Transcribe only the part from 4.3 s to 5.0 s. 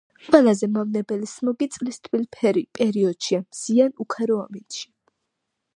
ამინდში.